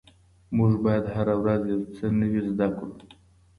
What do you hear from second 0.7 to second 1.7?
باید هره ورځ